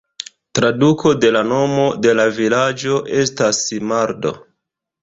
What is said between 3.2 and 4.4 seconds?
estas "Mardo".